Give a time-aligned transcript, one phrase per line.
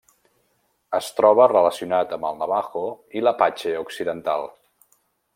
[0.99, 2.83] Es troba relacionat amb el navaho
[3.19, 4.49] i l'apatxe occidental.